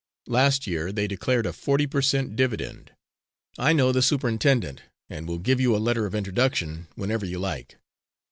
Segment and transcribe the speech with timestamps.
[0.25, 2.35] Last year they declared a forty per cent.
[2.35, 2.91] dividend.
[3.59, 4.81] I know the superintendent,
[5.11, 7.77] and will give you a letter of introduction, whenever you like."